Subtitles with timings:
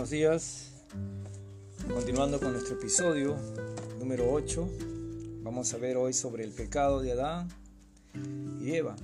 [0.00, 0.70] buenos días.
[1.86, 3.36] Continuando con nuestro episodio
[3.98, 4.66] número 8,
[5.42, 7.50] vamos a ver hoy sobre el pecado de Adán
[8.62, 8.96] y Eva,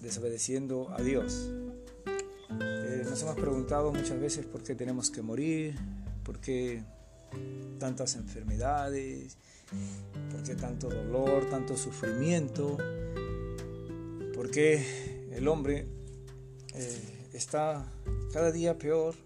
[0.00, 1.50] desobedeciendo a Dios.
[2.60, 5.74] Eh, nos hemos preguntado muchas veces por qué tenemos que morir,
[6.22, 6.84] por qué
[7.80, 9.38] tantas enfermedades,
[10.30, 12.76] por qué tanto dolor, tanto sufrimiento,
[14.36, 15.88] por qué el hombre
[16.74, 17.84] eh, está
[18.32, 19.16] cada día peor,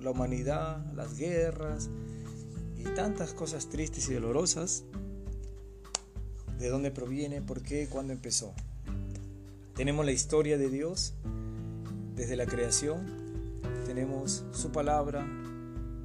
[0.00, 1.88] la humanidad, las guerras
[2.76, 4.84] y tantas cosas tristes y dolorosas.
[6.58, 7.42] ¿De dónde proviene?
[7.42, 7.86] ¿Por qué?
[7.88, 8.54] ¿Cuándo empezó?
[9.74, 11.14] Tenemos la historia de Dios
[12.14, 15.26] desde la creación, tenemos su palabra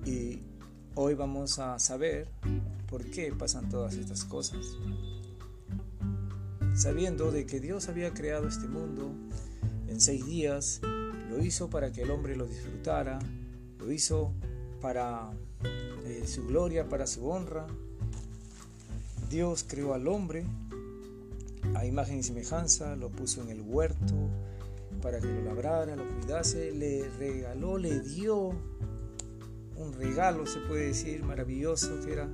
[0.05, 0.41] y
[0.96, 2.27] hoy vamos a saber
[2.88, 4.60] por qué pasan todas estas cosas.
[6.76, 9.13] Sabiendo de que Dios había creado este mundo
[9.87, 10.82] en seis días,
[11.30, 13.20] lo hizo para que el hombre lo disfrutara,
[13.91, 14.31] hizo
[14.81, 15.31] para
[16.05, 17.67] eh, su gloria, para su honra.
[19.29, 20.45] Dios creó al hombre
[21.75, 24.29] a imagen y semejanza, lo puso en el huerto
[25.01, 28.49] para que lo labrara, lo cuidase, le regaló, le dio
[29.77, 32.29] un regalo, se puede decir, maravilloso, que era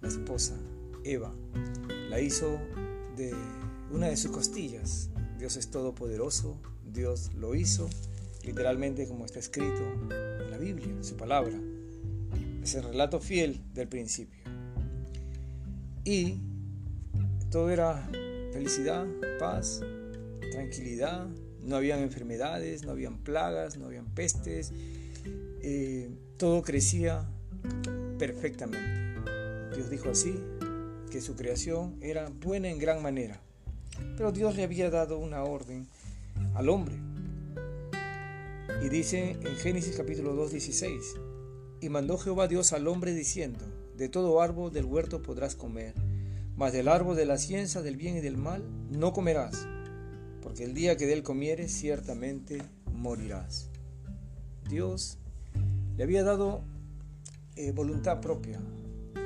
[0.00, 0.54] la esposa,
[1.02, 1.32] Eva.
[2.10, 2.58] La hizo
[3.16, 3.34] de
[3.90, 5.10] una de sus costillas.
[5.38, 6.56] Dios es todopoderoso,
[6.92, 7.88] Dios lo hizo,
[8.44, 11.54] literalmente como está escrito en la Biblia, en su palabra.
[12.62, 14.42] Es el relato fiel del principio.
[16.04, 16.38] Y
[17.50, 18.08] todo era
[18.52, 19.06] felicidad,
[19.38, 19.80] paz,
[20.52, 21.26] tranquilidad,
[21.62, 24.72] no habían enfermedades, no habían plagas, no habían pestes,
[25.62, 27.26] eh, todo crecía
[28.18, 29.04] perfectamente.
[29.74, 30.34] Dios dijo así,
[31.14, 33.40] que su creación era buena en gran manera.
[34.16, 35.86] Pero Dios le había dado una orden
[36.56, 36.96] al hombre.
[38.82, 41.14] Y dice en Génesis capítulo 2, 16,
[41.80, 43.64] y mandó Jehová Dios al hombre diciendo,
[43.96, 45.94] de todo árbol del huerto podrás comer,
[46.56, 49.66] mas del árbol de la ciencia del bien y del mal no comerás,
[50.42, 52.62] porque el día que de él comieres ciertamente
[52.92, 53.70] morirás.
[54.68, 55.18] Dios
[55.96, 56.62] le había dado
[57.56, 58.60] eh, voluntad propia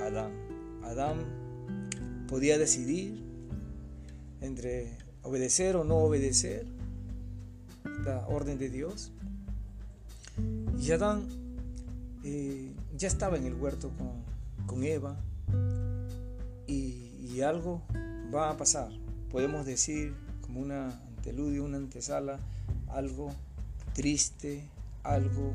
[0.00, 0.32] a Adán.
[0.82, 3.22] Adán podía decidir
[4.40, 6.66] entre obedecer o no obedecer
[8.04, 9.12] la orden de Dios.
[10.80, 11.26] Y Adán
[12.24, 15.16] eh, ya estaba en el huerto con, con Eva
[16.66, 17.82] y algo
[18.34, 18.90] va a pasar.
[19.30, 22.38] Podemos decir como una anteludio, una antesala,
[22.88, 23.32] algo
[23.94, 24.64] triste,
[25.02, 25.52] algo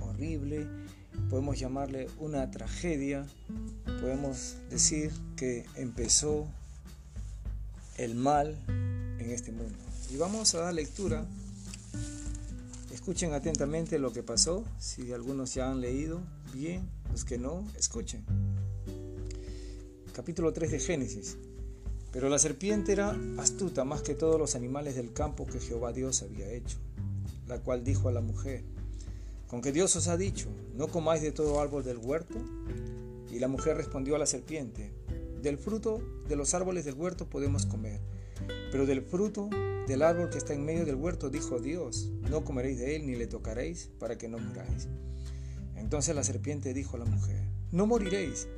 [0.00, 0.66] horrible,
[1.30, 3.26] podemos llamarle una tragedia,
[4.00, 6.46] podemos decir que empezó
[7.98, 9.78] el mal en este mundo.
[10.10, 11.24] Y vamos a dar lectura.
[13.06, 16.20] Escuchen atentamente lo que pasó, si algunos ya han leído,
[16.52, 18.24] bien, los que no, escuchen
[20.12, 21.38] capítulo 3 de Génesis.
[22.10, 26.22] Pero la serpiente era astuta más que todos los animales del campo que Jehová Dios
[26.22, 26.78] había hecho,
[27.46, 28.64] la cual dijo a la mujer,
[29.46, 32.34] ¿con que Dios os ha dicho, no comáis de todo árbol del huerto?
[33.30, 34.90] Y la mujer respondió a la serpiente,
[35.42, 38.00] del fruto de los árboles del huerto podemos comer,
[38.72, 39.48] pero del fruto
[39.86, 43.14] del árbol que está en medio del huerto dijo Dios, no comeréis de él ni
[43.14, 44.88] le tocaréis para que no muráis.
[45.76, 48.48] Entonces la serpiente dijo a la mujer, no moriréis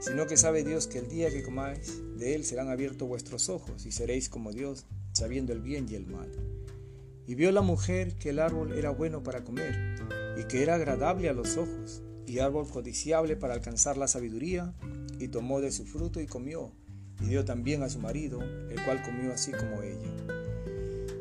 [0.00, 3.84] sino que sabe Dios que el día que comáis de él serán abiertos vuestros ojos
[3.84, 6.30] y seréis como Dios, sabiendo el bien y el mal.
[7.26, 9.96] Y vio la mujer que el árbol era bueno para comer,
[10.38, 14.72] y que era agradable a los ojos, y árbol codiciable para alcanzar la sabiduría,
[15.18, 16.72] y tomó de su fruto y comió,
[17.20, 20.37] y dio también a su marido, el cual comió así como ella.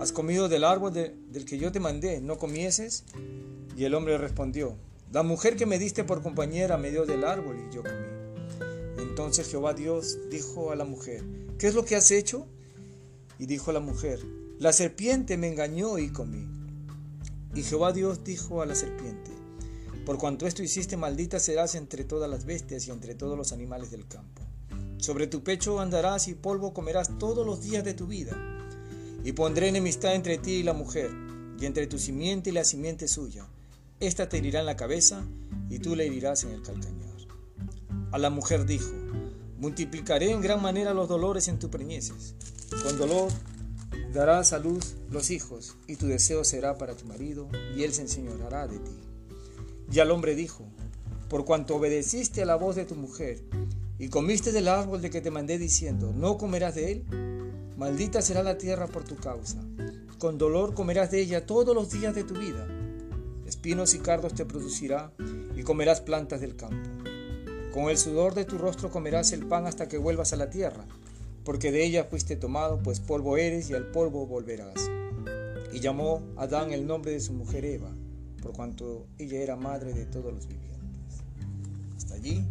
[0.00, 2.22] ¿Has comido del árbol del que yo te mandé?
[2.22, 3.04] ¿No comieses?
[3.76, 4.78] Y el hombre respondió,
[5.12, 9.02] La mujer que me diste por compañera me dio del árbol y yo comí.
[9.02, 11.22] Entonces Jehová Dios dijo a la mujer,
[11.58, 12.46] ¿qué es lo que has hecho?
[13.38, 14.20] Y dijo la mujer,
[14.58, 16.48] la serpiente me engañó y comí.
[17.54, 19.32] Y Jehová Dios dijo a la serpiente,
[20.06, 23.90] por cuanto esto hiciste, maldita serás entre todas las bestias y entre todos los animales
[23.90, 24.40] del campo.
[24.96, 28.49] Sobre tu pecho andarás y polvo comerás todos los días de tu vida.
[29.24, 31.10] Y pondré enemistad entre ti y la mujer,
[31.60, 33.46] y entre tu simiente y la simiente suya.
[34.00, 35.22] Esta te herirá en la cabeza
[35.68, 37.10] y tú le herirás en el calcañar.
[38.12, 38.90] A la mujer dijo,
[39.58, 42.34] multiplicaré en gran manera los dolores en tu preñeces.
[42.82, 43.30] Con dolor
[44.12, 48.02] darás a luz los hijos, y tu deseo será para tu marido, y él se
[48.02, 48.90] enseñoreará de ti.
[49.92, 50.64] Y al hombre dijo,
[51.28, 53.44] por cuanto obedeciste a la voz de tu mujer,
[53.98, 57.04] y comiste del árbol de que te mandé diciendo, no comerás de él,
[57.80, 59.56] maldita será la tierra por tu causa.
[60.18, 62.68] Con dolor comerás de ella todos los días de tu vida.
[63.46, 65.14] Espinos y cardos te producirá,
[65.56, 66.90] y comerás plantas del campo.
[67.72, 70.84] Con el sudor de tu rostro comerás el pan hasta que vuelvas a la tierra,
[71.42, 74.90] porque de ella fuiste tomado, pues polvo eres y al polvo volverás.
[75.72, 77.88] Y llamó Adán el nombre de su mujer Eva,
[78.42, 81.22] por cuanto ella era madre de todos los vivientes.
[81.96, 82.44] Hasta allí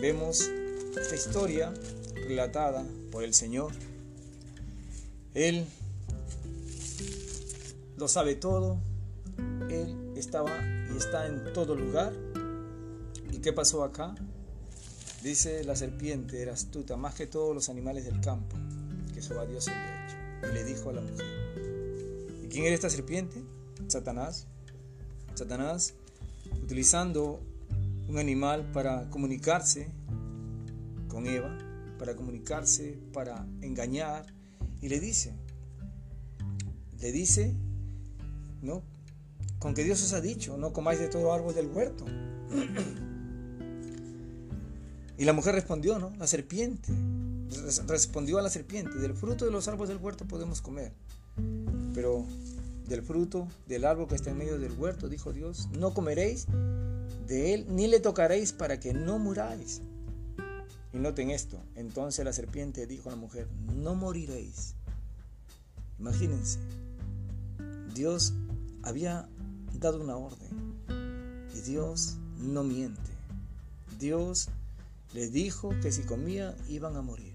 [0.00, 0.48] vemos
[0.96, 1.74] esta historia
[2.14, 3.72] relatada por el Señor.
[5.34, 5.66] Él
[7.96, 8.78] lo sabe todo,
[9.68, 10.50] Él estaba
[10.92, 12.12] y está en todo lugar.
[13.32, 14.14] ¿Y qué pasó acá?
[15.22, 18.56] Dice la serpiente era astuta más que todos los animales del campo
[19.12, 20.16] que Jehová Dios había hecho.
[20.50, 21.26] Y le dijo a la mujer,
[22.44, 23.42] ¿y quién era esta serpiente?
[23.88, 24.46] Satanás.
[25.34, 25.94] Satanás,
[26.62, 27.40] utilizando
[28.08, 29.90] un animal para comunicarse
[31.08, 31.56] con Eva,
[31.98, 34.26] para comunicarse, para engañar,
[34.80, 35.34] y le dice,
[37.00, 37.54] le dice,
[38.62, 38.82] ¿no?
[39.58, 42.04] Con que Dios os ha dicho, no comáis de todo árbol del huerto.
[45.18, 46.12] y la mujer respondió, ¿no?
[46.18, 46.92] La serpiente,
[47.86, 50.92] respondió a la serpiente, del fruto de los árboles del huerto podemos comer,
[51.94, 52.24] pero
[52.86, 56.46] del fruto del árbol que está en medio del huerto, dijo Dios, no comeréis
[57.26, 59.82] de él ni le tocaréis para que no muráis.
[60.92, 64.74] Y noten esto, entonces la serpiente dijo a la mujer, no moriréis.
[65.98, 66.58] Imagínense,
[67.94, 68.32] Dios
[68.82, 69.28] había
[69.78, 70.74] dado una orden
[71.54, 73.10] y Dios no miente.
[73.98, 74.48] Dios
[75.12, 77.34] le dijo que si comía iban a morir.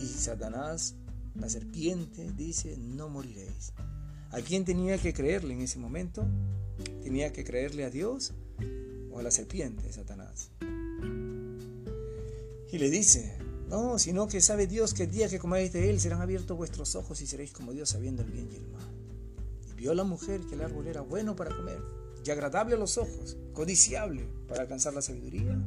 [0.00, 0.94] Y Satanás,
[1.34, 3.72] la serpiente, dice, no moriréis.
[4.30, 6.26] ¿A quién tenía que creerle en ese momento?
[7.02, 8.32] ¿Tenía que creerle a Dios
[9.10, 10.50] o a la serpiente, Satanás?
[12.70, 13.38] Y le dice,
[13.68, 16.94] no, sino que sabe Dios que el día que comáis de él serán abiertos vuestros
[16.94, 18.88] ojos y seréis como Dios sabiendo el bien y el mal.
[19.70, 21.80] Y vio la mujer que el árbol era bueno para comer
[22.24, 25.58] y agradable a los ojos, codiciable para alcanzar la sabiduría.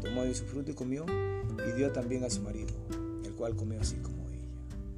[0.00, 2.72] Tomó de su fruto y comió y dio también a su marido,
[3.24, 4.48] el cual comió así como ella.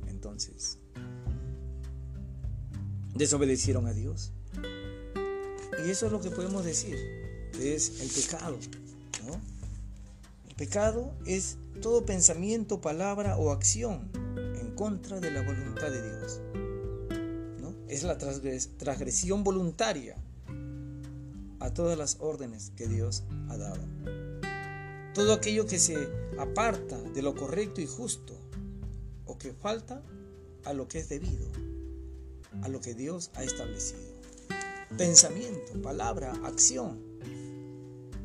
[0.09, 0.79] Entonces,
[3.15, 4.33] desobedecieron a Dios.
[5.85, 6.97] Y eso es lo que podemos decir,
[7.59, 8.57] es el pecado.
[9.27, 9.41] ¿no?
[10.57, 16.41] Pecado es todo pensamiento, palabra o acción en contra de la voluntad de Dios.
[17.61, 17.75] ¿no?
[17.89, 20.17] Es la transgresión voluntaria
[21.61, 23.83] a todas las órdenes que Dios ha dado.
[25.15, 26.09] Todo aquello que se
[26.39, 28.35] aparta de lo correcto y justo
[29.27, 30.03] o que falta
[30.65, 31.47] a lo que es debido,
[32.63, 34.15] a lo que Dios ha establecido
[34.97, 37.01] pensamiento, palabra, acción,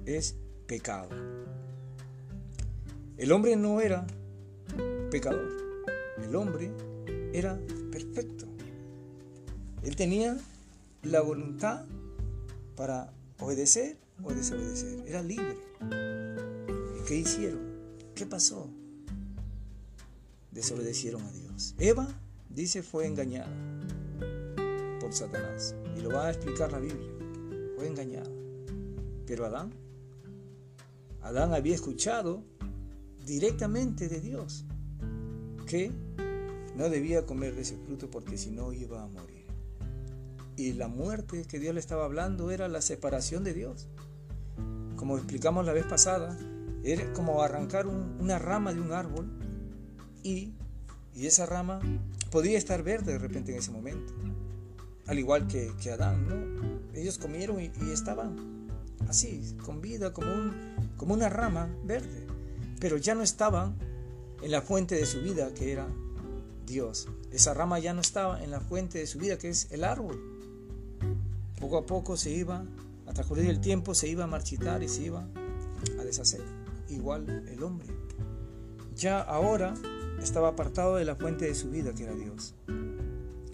[0.06, 0.36] es
[0.68, 1.10] pecado.
[3.20, 4.08] El hombre no era
[5.12, 5.50] pecador,
[6.24, 6.72] el hombre
[7.34, 7.60] era
[7.92, 8.46] perfecto.
[9.84, 10.38] Él tenía
[11.04, 11.84] la voluntad
[12.78, 15.58] para obedecer o desobedecer, era libre.
[16.98, 17.60] ¿Y qué hicieron?
[18.16, 18.70] ¿Qué pasó?
[20.52, 21.76] Desobedecieron a Dios.
[21.78, 22.08] Eva,
[22.50, 23.52] dice, fue engañada
[25.02, 25.76] por Satanás.
[25.98, 27.10] Y lo va a explicar la Biblia.
[27.76, 28.32] Fue engañada.
[29.28, 29.74] Pero Adán,
[31.22, 32.44] Adán había escuchado
[33.30, 34.66] directamente de Dios
[35.68, 35.92] que
[36.76, 39.46] no debía comer de ese fruto porque si no iba a morir.
[40.58, 43.88] Y la muerte que Dios le estaba hablando era la separación de Dios.
[44.96, 46.38] Como explicamos la vez pasada,
[46.84, 49.30] era como arrancar una rama de un árbol
[50.24, 50.54] y,
[51.14, 51.80] y esa rama
[52.32, 54.14] podía estar verde de repente en ese momento
[55.10, 56.80] al igual que, Adán, ¿no?
[56.94, 58.70] Ellos comieron y, estaban
[59.08, 60.54] así, con vida, como, un,
[60.98, 62.28] como una rama verde,
[62.80, 63.78] pero ya no estaban
[64.42, 65.88] en la fuente de su vida, que era
[66.66, 67.08] Dios.
[67.32, 70.20] Esa rama ya no estaba en la fuente de su vida, que es el árbol.
[71.60, 72.66] Poco a poco se iba,
[73.06, 75.28] a transcurrir el tiempo, se iba a marchitar y se iba
[76.00, 76.42] a deshacer.
[76.88, 77.88] Igual el hombre.
[78.96, 79.74] Ya ahora
[80.22, 82.56] estaba apartado de la fuente de su vida, que era Dios.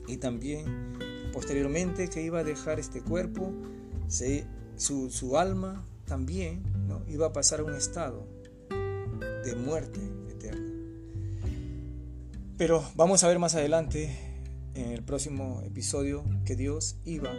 [0.08, 0.96] Y también
[1.34, 3.52] posteriormente que iba a dejar este cuerpo,
[4.78, 7.02] su, alma también ¿no?
[7.08, 8.35] iba a pasar a un estado
[9.46, 10.74] de muerte eterna.
[12.58, 14.14] Pero vamos a ver más adelante
[14.74, 17.32] en el próximo episodio que Dios iba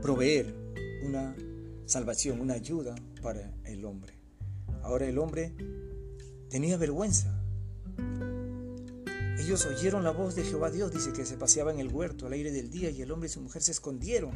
[0.00, 0.54] proveer
[1.02, 1.34] una
[1.86, 4.14] salvación, una ayuda para el hombre.
[4.82, 5.54] Ahora el hombre
[6.48, 7.42] tenía vergüenza.
[9.38, 12.32] Ellos oyeron la voz de Jehová Dios, dice que se paseaba en el huerto al
[12.32, 14.32] aire del día y el hombre y su mujer se escondieron.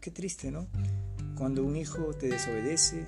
[0.00, 0.68] Qué triste, ¿no?
[1.36, 3.04] Cuando un hijo te desobedece,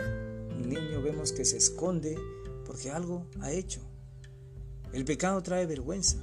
[0.67, 2.19] niño vemos que se esconde
[2.67, 3.81] porque algo ha hecho.
[4.93, 6.19] El pecado trae vergüenza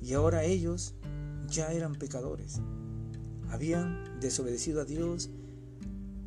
[0.00, 0.94] y ahora ellos
[1.48, 2.60] ya eran pecadores.
[3.50, 5.30] Habían desobedecido a Dios,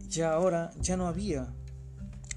[0.07, 1.53] ya ahora ya no había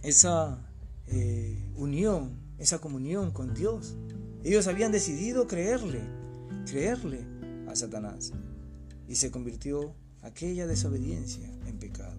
[0.02, 0.66] esa
[1.06, 3.96] eh, unión, esa comunión con Dios.
[4.42, 6.00] Ellos habían decidido creerle,
[6.66, 7.26] creerle
[7.68, 8.32] a Satanás.
[9.06, 12.18] Y se convirtió aquella desobediencia en pecado.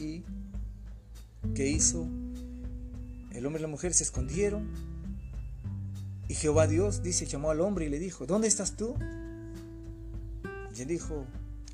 [0.00, 0.24] ¿Y
[1.54, 2.06] qué hizo?
[3.30, 4.68] El hombre y la mujer se escondieron.
[6.28, 8.94] Y Jehová Dios dice, llamó al hombre y le dijo, ¿dónde estás tú?
[10.76, 11.24] Y él dijo,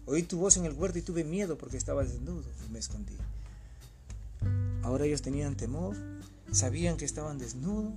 [0.06, 3.16] oí tu voz en el huerto y tuve miedo porque estaba desnudo y me escondí.
[4.82, 5.96] Ahora ellos tenían temor,
[6.52, 7.94] sabían que estaban desnudos.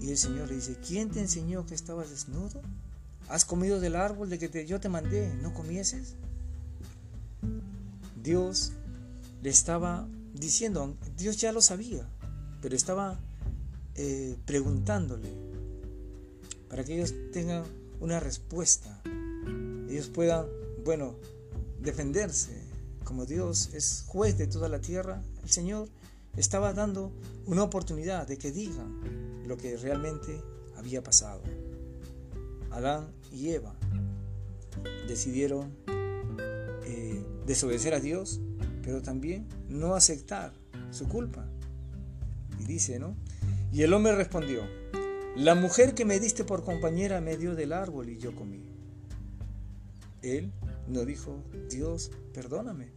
[0.00, 2.60] Y el Señor le dice, ¿quién te enseñó que estabas desnudo?
[3.28, 5.34] ¿Has comido del árbol de que yo te mandé?
[5.42, 6.14] ¿No comieses?
[8.22, 8.72] Dios
[9.42, 12.08] le estaba diciendo, Dios ya lo sabía,
[12.60, 13.20] pero estaba
[13.94, 15.28] eh, preguntándole
[16.68, 17.64] para que ellos tengan
[18.00, 19.02] una respuesta.
[19.88, 20.46] Ellos puedan,
[20.84, 21.14] bueno,
[21.80, 22.62] defenderse.
[23.04, 25.88] Como Dios es juez de toda la tierra, el Señor
[26.36, 27.12] estaba dando
[27.46, 30.40] una oportunidad de que digan lo que realmente
[30.76, 31.42] había pasado.
[32.70, 33.74] Adán y Eva
[35.06, 35.76] decidieron
[36.84, 38.40] eh, desobedecer a Dios,
[38.82, 40.52] pero también no aceptar
[40.90, 41.46] su culpa.
[42.58, 43.16] Y dice, ¿no?
[43.72, 44.62] Y el hombre respondió,
[45.36, 48.62] la mujer que me diste por compañera me dio del árbol y yo comí.
[50.20, 50.52] Él
[50.88, 52.90] no dijo, Dios, perdóname,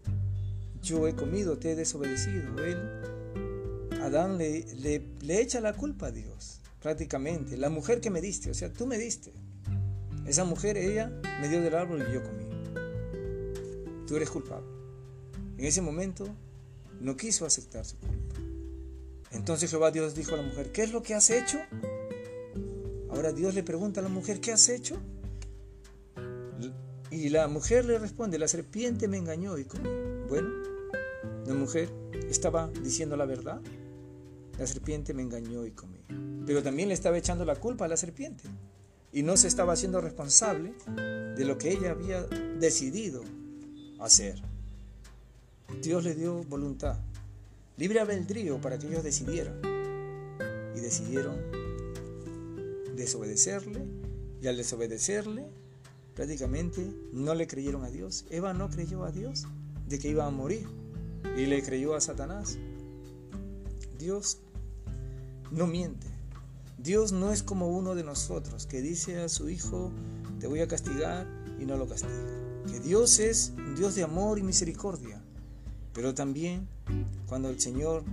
[0.82, 2.63] yo he comido, te he desobedecido.
[2.63, 2.77] Él,
[4.01, 4.65] Adán le,
[5.22, 7.58] le, echa la culpa a Dios, prácticamente.
[7.58, 9.34] La mujer que me diste, o sea, tú me diste.
[10.27, 11.12] Esa mujer, ella,
[11.42, 12.46] me dio del árbol y yo comí.
[14.06, 14.75] Tú eres culpable.
[15.58, 16.26] En ese momento
[17.00, 18.36] no quiso aceptar su culpa.
[19.32, 21.60] Entonces Jehová Dios dijo a la mujer, ¿qué es lo que has hecho?
[23.10, 24.98] Ahora Dios le pregunta a la mujer, ¿qué has hecho?
[27.12, 29.90] Y la mujer le responde, la serpiente me engañó y comí.
[30.28, 30.50] Bueno,
[31.46, 31.90] la mujer
[32.30, 33.62] estaba diciendo la verdad.
[34.58, 36.00] La serpiente me engañó y comí.
[36.46, 38.44] Pero también le estaba echando la culpa a la serpiente.
[39.12, 40.74] Y no se estaba haciendo responsable
[41.38, 43.24] de lo que ella había decidido
[44.00, 44.42] hacer.
[45.82, 46.98] Dios le dio voluntad,
[47.78, 49.60] libre albedrío para que ellos decidieran.
[50.76, 51.36] Y decidieron
[52.96, 53.86] desobedecerle.
[54.42, 55.48] Y al desobedecerle,
[56.14, 58.26] prácticamente no le creyeron a Dios.
[58.30, 59.46] Eva no creyó a Dios
[59.88, 60.68] de que iba a morir
[61.36, 62.58] y le creyó a Satanás.
[63.98, 64.40] Dios
[65.52, 66.08] no miente.
[66.78, 69.92] Dios no es como uno de nosotros que dice a su hijo,
[70.40, 71.26] te voy a castigar
[71.60, 72.14] y no lo castiga.
[72.68, 75.25] Que Dios es un Dios de amor y misericordia.
[75.96, 76.68] Pero también
[77.25, 78.04] cuando el Señor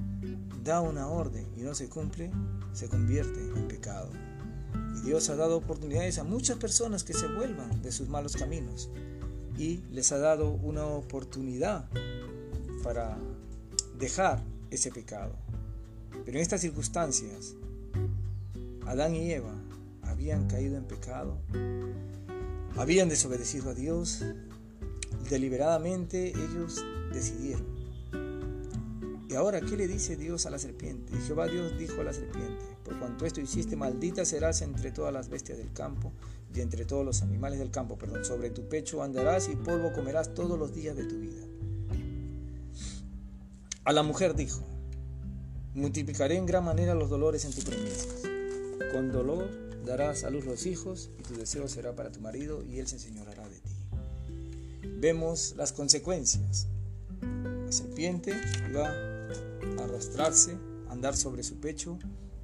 [0.63, 2.31] da una orden y no se cumple,
[2.73, 4.09] se convierte en pecado.
[4.97, 8.89] Y Dios ha dado oportunidades a muchas personas que se vuelvan de sus malos caminos
[9.59, 11.89] y les ha dado una oportunidad
[12.85, 13.19] para
[13.99, 15.35] dejar ese pecado.
[16.25, 17.57] Pero en estas circunstancias,
[18.87, 19.55] Adán y Eva
[20.03, 21.37] habían caído en pecado,
[22.77, 24.25] habían desobedecido a Dios,
[25.29, 27.72] deliberadamente ellos decidieron.
[29.33, 31.19] Y ahora, ¿qué le dice Dios a la serpiente?
[31.27, 35.31] Jehová Dios dijo a la serpiente, por cuanto esto hiciste, maldita serás entre todas las
[35.31, 36.13] bestias del campo
[36.55, 40.35] y entre todos los animales del campo, perdón, sobre tu pecho andarás y polvo comerás
[40.35, 41.41] todos los días de tu vida.
[43.85, 44.61] A la mujer dijo,
[45.73, 48.09] multiplicaré en gran manera los dolores en tu preñez.
[48.93, 49.49] Con dolor
[49.87, 52.97] darás a luz los hijos y tu deseo será para tu marido y él se
[52.97, 54.89] enseñorará de ti.
[55.01, 56.67] Vemos las consecuencias.
[57.65, 59.12] La serpiente iba a
[59.79, 61.99] arrastrarse, andar sobre su pecho,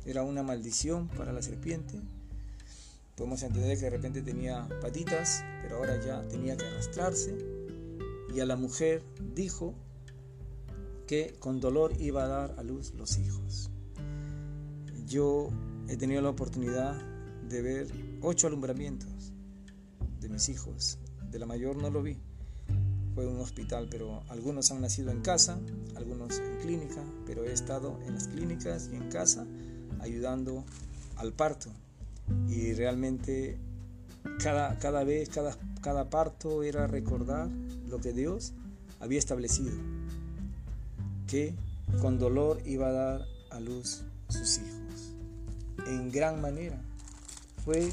[0.04, 2.00] era una maldición para la serpiente.
[3.16, 7.36] Podemos entender que de repente tenía patitas, pero ahora ya tenía que arrastrarse.
[8.34, 9.02] Y a la mujer
[9.34, 9.74] dijo
[11.06, 13.70] que con dolor iba a dar a luz los hijos.
[15.06, 15.48] Yo
[15.88, 16.94] he tenido la oportunidad
[17.48, 17.86] de ver
[18.20, 19.32] ocho alumbramientos
[20.20, 20.98] de mis hijos.
[21.30, 22.18] De la mayor no lo vi,
[23.18, 25.58] fue un hospital, pero algunos han nacido en casa,
[25.96, 26.17] algunos
[27.26, 29.46] pero he estado en las clínicas y en casa
[30.00, 30.64] ayudando
[31.16, 31.70] al parto.
[32.48, 33.58] Y realmente
[34.42, 37.48] cada, cada vez, cada, cada parto era recordar
[37.88, 38.52] lo que Dios
[39.00, 39.72] había establecido,
[41.26, 41.54] que
[42.02, 45.14] con dolor iba a dar a luz sus hijos.
[45.86, 46.78] En gran manera.
[47.64, 47.90] Fue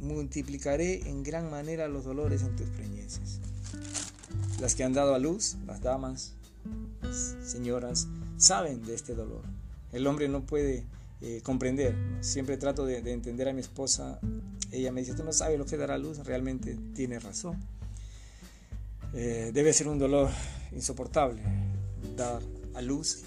[0.00, 3.40] multiplicaré en gran manera los dolores en tus preñeces.
[4.60, 6.34] Las que han dado a luz, las damas,
[7.52, 9.42] señoras, saben de este dolor.
[9.92, 10.86] El hombre no puede
[11.20, 11.94] eh, comprender.
[12.20, 14.18] Siempre trato de, entender a mi esposa.
[14.70, 16.18] Ella me dice, tú no sabes lo que dará a luz.
[16.18, 17.60] Realmente tiene razón.
[19.14, 20.30] Eh, debe ser un dolor
[20.72, 21.42] insoportable
[22.16, 22.42] dar
[22.74, 23.22] a luz.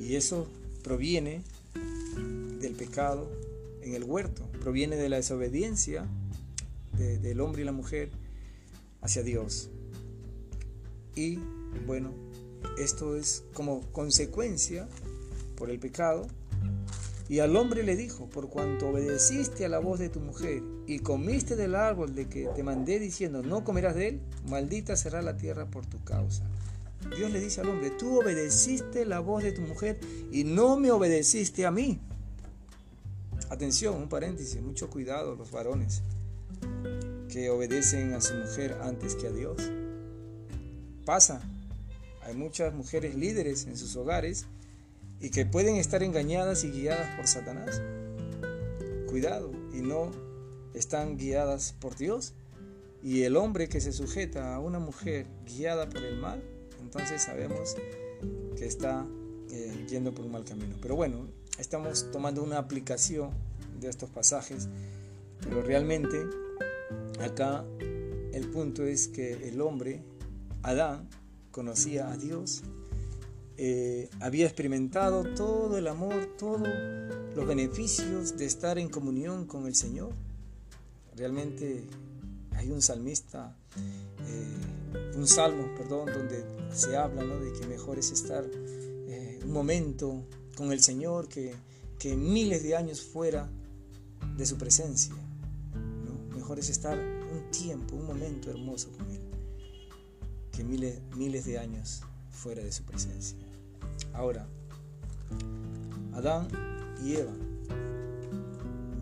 [0.00, 0.48] Y eso
[0.82, 1.42] proviene
[2.60, 3.28] del pecado
[3.82, 6.06] en el huerto, proviene de la desobediencia
[6.96, 8.10] del hombre y la mujer
[9.00, 9.70] hacia Dios.
[11.16, 11.38] Y
[11.86, 12.12] bueno,
[12.78, 14.88] esto es como consecuencia
[15.56, 16.26] por el pecado.
[17.28, 20.98] Y al hombre le dijo, por cuanto obedeciste a la voz de tu mujer y
[20.98, 25.36] comiste del árbol de que te mandé diciendo, no comerás de él, maldita será la
[25.36, 26.42] tierra por tu causa.
[27.16, 29.98] Dios le dice al hombre, tú obedeciste la voz de tu mujer
[30.30, 32.00] y no me obedeciste a mí.
[33.50, 36.02] Atención, un paréntesis, mucho cuidado los varones
[37.28, 39.56] que obedecen a su mujer antes que a Dios.
[41.04, 41.42] Pasa,
[42.24, 44.46] hay muchas mujeres líderes en sus hogares
[45.20, 47.80] y que pueden estar engañadas y guiadas por Satanás.
[49.08, 50.10] Cuidado, y no
[50.74, 52.34] están guiadas por Dios.
[53.02, 56.42] Y el hombre que se sujeta a una mujer guiada por el mal,
[56.80, 57.76] entonces sabemos
[58.56, 59.06] que está
[59.50, 60.76] eh, yendo por un mal camino.
[60.80, 61.26] Pero bueno,
[61.58, 63.30] estamos tomando una aplicación
[63.80, 64.68] de estos pasajes,
[65.42, 66.16] pero realmente
[67.20, 67.64] acá
[68.32, 70.02] el punto es que el hombre,
[70.62, 71.08] Adán,
[71.52, 72.62] conocía a Dios,
[73.56, 76.66] eh, había experimentado todo el amor, todos
[77.36, 80.12] los beneficios de estar en comunión con el Señor.
[81.14, 81.84] Realmente
[82.56, 88.44] hay un salmista, eh, un salmo, perdón, donde se habla de que mejor es estar
[88.44, 90.24] eh, un momento
[90.56, 91.54] con el Señor que,
[91.98, 93.48] que, miles de años fuera
[94.36, 95.14] de su presencia.
[96.34, 99.20] Mejor es estar un tiempo, un momento hermoso con Él,
[100.52, 103.38] que miles, miles de años fuera de su presencia.
[104.12, 104.46] Ahora,
[106.12, 106.48] Adán
[107.04, 107.32] y Eva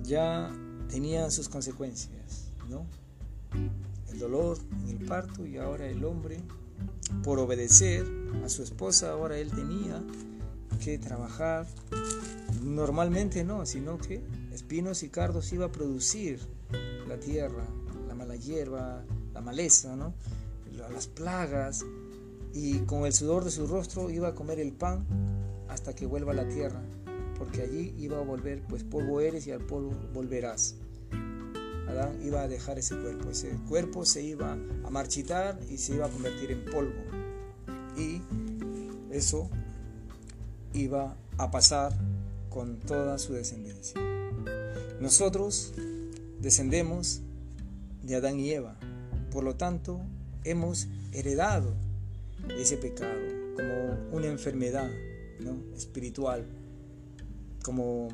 [0.05, 0.51] ya
[0.89, 2.87] tenían sus consecuencias, ¿no?
[4.09, 6.41] El dolor en el parto y ahora el hombre,
[7.23, 8.07] por obedecer
[8.45, 10.03] a su esposa, ahora él tenía
[10.83, 11.67] que trabajar.
[12.63, 16.41] Normalmente no, sino que espinos y cardos iba a producir
[17.09, 17.65] la tierra,
[18.09, 20.15] la mala hierba, la maleza, ¿no?
[20.77, 21.85] Las plagas,
[22.53, 25.07] y con el sudor de su rostro iba a comer el pan
[25.69, 26.83] hasta que vuelva a la tierra,
[27.39, 30.77] porque allí iba a volver, pues polvo eres y al polvo volverás.
[31.89, 36.07] Adán iba a dejar ese cuerpo, ese cuerpo se iba a marchitar y se iba
[36.07, 37.03] a convertir en polvo.
[37.97, 38.21] Y
[39.11, 39.51] eso
[40.73, 41.93] iba a pasar
[42.49, 44.01] con toda su descendencia.
[45.01, 45.73] Nosotros
[46.41, 47.23] descendemos
[48.03, 48.77] de Adán y Eva,
[49.33, 50.01] por lo tanto
[50.45, 51.75] hemos heredado
[52.59, 53.21] ese pecado
[53.57, 54.91] como una enfermedad
[55.77, 56.47] espiritual,
[57.63, 58.09] como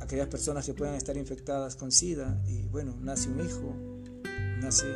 [0.00, 3.74] aquellas personas que puedan estar infectadas con SIDA y bueno, nace un hijo,
[4.60, 4.86] nace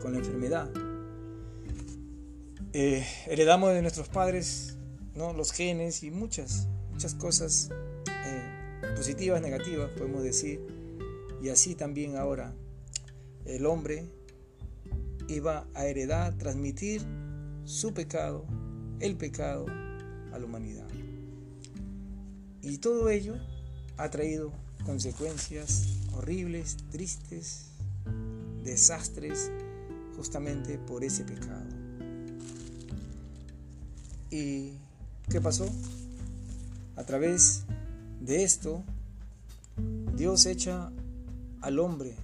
[0.00, 0.70] con la enfermedad.
[2.72, 4.76] Eh, heredamos de nuestros padres
[5.14, 5.32] ¿no?
[5.32, 7.70] los genes y muchas, muchas cosas
[8.06, 10.60] eh, positivas, negativas, podemos decir.
[11.42, 12.54] Y así también ahora
[13.44, 14.04] el hombre
[15.28, 17.02] iba a heredar, transmitir
[17.64, 18.46] su pecado,
[19.00, 19.66] el pecado
[20.32, 20.88] a la humanidad.
[22.62, 23.36] Y todo ello
[23.98, 24.52] ha traído
[24.84, 27.66] consecuencias horribles, tristes,
[28.64, 29.50] desastres,
[30.16, 31.66] justamente por ese pecado.
[34.30, 34.72] ¿Y
[35.30, 35.66] qué pasó?
[36.96, 37.64] A través
[38.20, 38.82] de esto,
[40.16, 40.90] Dios echa
[41.60, 42.14] al hombre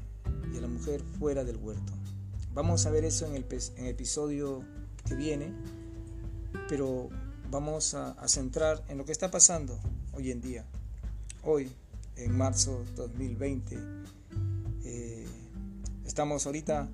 [0.53, 1.93] y a la mujer fuera del huerto.
[2.55, 3.45] Vamos a ver eso en el,
[3.89, 4.63] episodio
[5.05, 5.53] que viene,
[6.69, 7.09] pero
[7.51, 9.77] vamos a, centrar en lo que está pasando
[10.13, 10.65] hoy en día.
[11.43, 11.69] Hoy,
[12.15, 13.77] en marzo 2020,
[14.85, 15.27] eh,
[16.07, 16.89] estamos ahorita,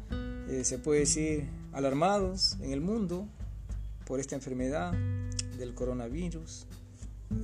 [0.49, 3.27] eh, se puede decir, alarmados en el mundo
[4.07, 4.95] por esta enfermedad
[5.59, 6.67] del coronavirus.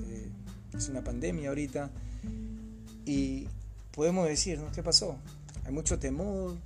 [0.09, 0.31] Eh,
[0.75, 1.91] es una pandemia ahorita
[3.05, 3.47] y
[3.93, 4.73] podemos decir, ¿no?
[4.73, 5.19] ¿Qué pasó?
[5.67, 6.57] Hay mucho temor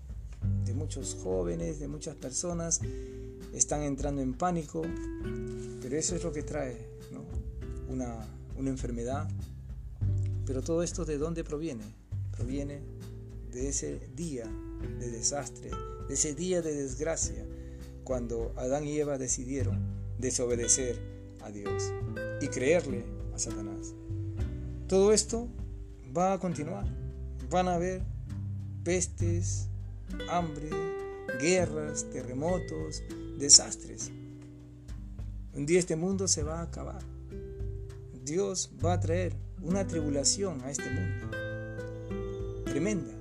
[0.65, 2.81] de muchos jóvenes, de muchas personas
[3.53, 4.83] están entrando en pánico,
[5.83, 6.77] pero eso es lo que trae
[7.89, 8.27] una,
[8.57, 9.29] una enfermedad.
[10.47, 11.85] Pero todo esto de dónde proviene?
[12.31, 12.81] Proviene
[13.53, 14.45] de ese día
[14.99, 15.71] de desastre,
[16.09, 17.45] de ese día de desgracia,
[18.05, 19.79] cuando Adán y Eva decidieron
[20.19, 20.99] desobedecer
[21.43, 21.93] a Dios
[22.41, 23.95] y creerle a Satanás.
[24.89, 25.49] Todo esto
[26.17, 26.87] va a continuar.
[27.51, 28.03] Van a haber
[28.85, 29.70] pestes,
[30.31, 30.71] hambre,
[31.41, 33.03] guerras, terremotos,
[33.39, 34.11] desastres.
[35.55, 37.03] Un día este mundo se va a acabar.
[38.25, 41.31] Dios va a traer una tribulación a este mundo.
[42.65, 43.13] Tremenda.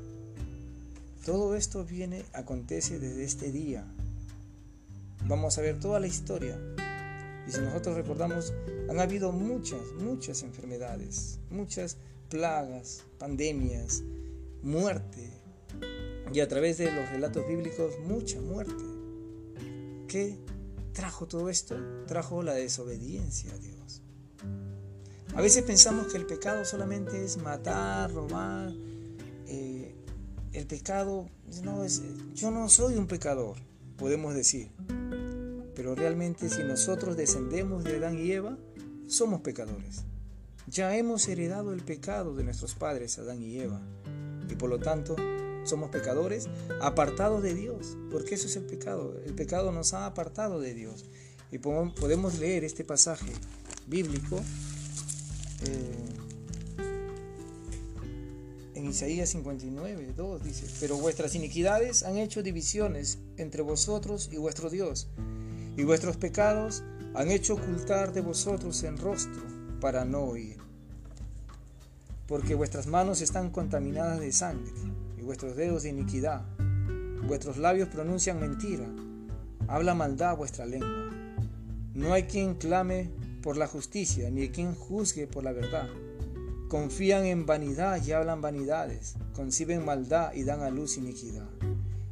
[1.25, 3.85] Todo esto viene, acontece desde este día.
[5.25, 6.57] Vamos a ver toda la historia.
[7.47, 8.53] Y si nosotros recordamos,
[8.89, 11.97] han habido muchas, muchas enfermedades, muchas
[12.29, 14.03] plagas, pandemias,
[14.61, 15.38] muerte.
[16.31, 18.83] Y a través de los relatos bíblicos, mucha muerte.
[20.07, 20.37] ¿Qué
[20.93, 21.75] trajo todo esto?
[22.07, 24.01] Trajo la desobediencia a Dios.
[25.35, 28.71] A veces pensamos que el pecado solamente es matar, robar.
[29.47, 29.95] Eh,
[30.53, 31.27] el pecado,
[31.63, 32.01] no es,
[32.33, 33.57] yo no soy un pecador,
[33.97, 34.71] podemos decir.
[35.75, 38.57] Pero realmente si nosotros descendemos de Adán y Eva,
[39.07, 40.03] somos pecadores.
[40.67, 43.81] Ya hemos heredado el pecado de nuestros padres, Adán y Eva.
[44.49, 45.15] Y por lo tanto,
[45.63, 46.47] somos pecadores
[46.81, 49.19] apartados de Dios, porque eso es el pecado.
[49.25, 51.05] El pecado nos ha apartado de Dios.
[51.51, 53.31] Y podemos leer este pasaje
[53.87, 54.39] bíblico
[55.65, 56.19] eh,
[58.75, 64.69] en Isaías 59, 2 dice, pero vuestras iniquidades han hecho divisiones entre vosotros y vuestro
[64.69, 65.09] Dios,
[65.75, 69.41] y vuestros pecados han hecho ocultar de vosotros el rostro
[69.81, 70.57] para no oír.
[72.27, 74.71] Porque vuestras manos están contaminadas de sangre
[75.29, 76.41] vuestros dedos de iniquidad.
[77.27, 78.87] Vuestros labios pronuncian mentira,
[79.67, 81.11] habla maldad vuestra lengua.
[81.93, 83.11] No hay quien clame
[83.43, 85.87] por la justicia, ni quien juzgue por la verdad.
[86.67, 91.47] Confían en vanidad y hablan vanidades, conciben maldad y dan a luz iniquidad.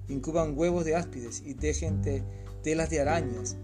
[0.09, 2.03] Incuban huevos de áspides y tejen
[2.61, 3.57] telas de arañas.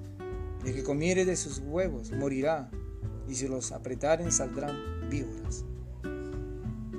[0.66, 2.72] El que comiere de sus huevos morirá,
[3.30, 5.64] y si los apretaren saldrán víboras.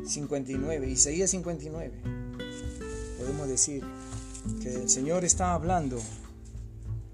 [0.05, 2.24] 59, Isaías 59
[3.25, 3.83] podemos decir
[4.61, 5.99] que el Señor está hablando,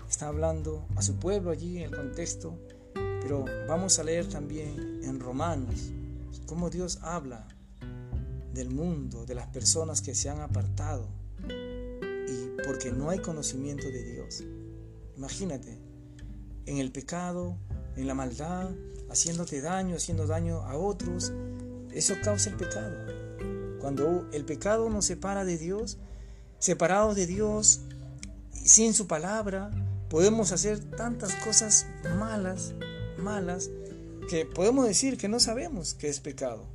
[0.09, 2.59] está hablando a su pueblo allí en el contexto,
[3.23, 5.93] pero vamos a leer también en Romanos
[6.47, 7.47] cómo Dios habla
[8.53, 11.07] del mundo, de las personas que se han apartado
[11.49, 14.43] y porque no hay conocimiento de Dios.
[15.17, 15.79] Imagínate,
[16.67, 17.57] en el pecado,
[17.95, 18.71] en la maldad,
[19.11, 21.33] haciéndote daño, haciendo daño a otros,
[21.93, 23.20] eso causa el pecado.
[23.81, 25.99] Cuando el pecado nos separa de Dios,
[26.59, 27.81] separados de Dios,
[28.53, 29.71] sin su palabra,
[30.11, 31.87] podemos hacer tantas cosas
[32.19, 32.75] malas,
[33.19, 33.71] malas,
[34.29, 36.67] que podemos decir que no sabemos que es pecado.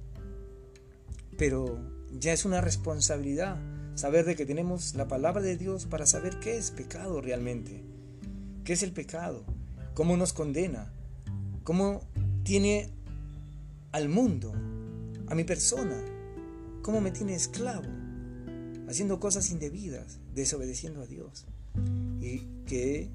[1.37, 1.79] Pero
[2.11, 3.57] ya es una responsabilidad
[3.93, 7.83] saber de que tenemos la palabra de Dios para saber qué es pecado realmente.
[8.63, 9.45] ¿Qué es el pecado?
[9.93, 10.91] ¿Cómo nos condena?
[11.63, 12.01] ¿Cómo
[12.43, 12.89] tiene
[13.91, 14.53] al mundo,
[15.27, 16.14] a mi persona?
[16.85, 17.87] Cómo me tiene esclavo,
[18.87, 21.47] haciendo cosas indebidas, desobedeciendo a Dios.
[22.21, 23.09] Y que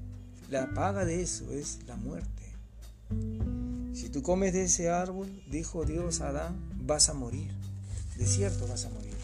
[0.49, 2.43] la paga de eso es la muerte.
[3.93, 7.49] Si tú comes de ese árbol, dijo Dios a Adán, vas a morir.
[8.17, 9.15] De cierto vas a morir.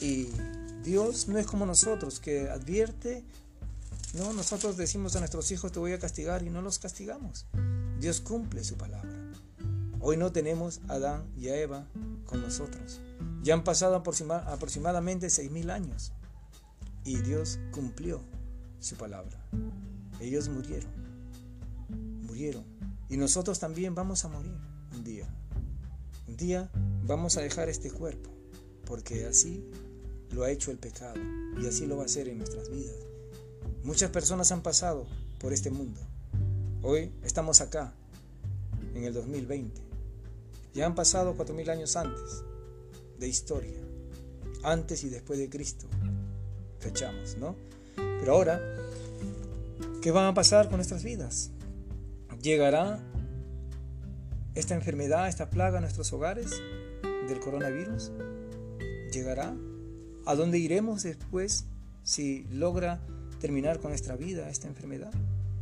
[0.00, 0.28] Y
[0.84, 3.24] Dios no es como nosotros, que advierte,
[4.14, 7.46] no, nosotros decimos a nuestros hijos te voy a castigar y no los castigamos.
[7.98, 9.10] Dios cumple su palabra.
[9.98, 11.88] Hoy no tenemos a Adán y a Eva
[12.24, 13.00] con nosotros.
[13.42, 16.12] Ya han pasado aproximadamente seis mil años
[17.04, 18.20] y Dios cumplió
[18.78, 19.36] su palabra.
[20.20, 20.92] Ellos murieron,
[22.22, 22.64] murieron
[23.08, 24.56] y nosotros también vamos a morir
[24.94, 25.26] un día.
[26.28, 26.70] Un día
[27.04, 28.30] vamos a dejar este cuerpo
[28.86, 29.68] porque así
[30.30, 31.20] lo ha hecho el pecado
[31.60, 32.94] y así lo va a hacer en nuestras vidas.
[33.82, 35.04] Muchas personas han pasado
[35.40, 36.00] por este mundo.
[36.82, 37.92] Hoy estamos acá,
[38.94, 39.80] en el 2020.
[40.74, 42.44] Ya han pasado cuatro mil años antes
[43.22, 43.78] de historia,
[44.64, 45.86] antes y después de Cristo.
[46.80, 47.54] Fechamos, ¿no?
[47.94, 48.60] Pero ahora,
[50.02, 51.52] ¿qué va a pasar con nuestras vidas?
[52.40, 52.98] ¿Llegará
[54.56, 56.50] esta enfermedad, esta plaga a nuestros hogares
[57.28, 58.10] del coronavirus?
[59.12, 59.54] ¿Llegará?
[60.26, 61.66] ¿A dónde iremos después
[62.02, 63.00] si logra
[63.40, 65.12] terminar con nuestra vida esta enfermedad?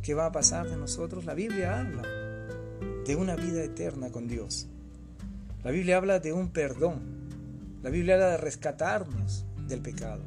[0.01, 1.25] ¿Qué va a pasar de nosotros?
[1.25, 2.01] La Biblia habla
[3.05, 4.65] de una vida eterna con Dios.
[5.63, 7.20] La Biblia habla de un perdón,
[7.81, 10.23] la Biblia habla de rescatarnos del pecado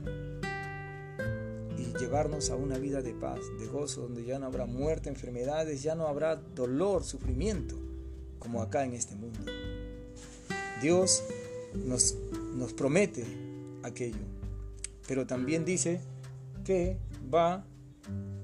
[1.78, 5.82] y llevarnos a una vida de paz, de gozo, donde ya no habrá muerte, enfermedades,
[5.82, 7.76] ya no habrá dolor, sufrimiento,
[8.38, 9.38] como acá en este mundo.
[10.82, 11.22] Dios
[11.74, 12.16] nos,
[12.54, 13.24] nos promete
[13.82, 14.18] aquello.
[15.06, 16.00] Pero también dice
[16.64, 16.98] que
[17.32, 17.64] va